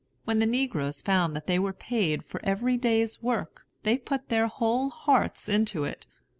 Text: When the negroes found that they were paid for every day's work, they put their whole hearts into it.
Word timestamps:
When 0.25 0.39
the 0.39 0.47
negroes 0.47 1.03
found 1.03 1.35
that 1.35 1.45
they 1.45 1.59
were 1.59 1.73
paid 1.73 2.25
for 2.25 2.43
every 2.43 2.75
day's 2.75 3.21
work, 3.21 3.67
they 3.83 3.99
put 3.99 4.29
their 4.29 4.47
whole 4.47 4.89
hearts 4.89 5.47
into 5.47 5.83
it. 5.83 6.07